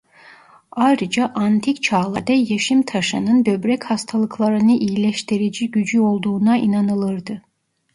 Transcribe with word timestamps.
Ayrıca 0.71 1.31
antik 1.35 1.83
çağlarda 1.83 2.33
yeşim 2.33 2.83
taşının 2.83 3.45
böbrek 3.45 3.83
hastalıklarını 3.83 4.71
iyileştirici 4.71 5.71
gücü 5.71 5.99
olduğuna 5.99 6.57
inanılırdı. 6.57 7.41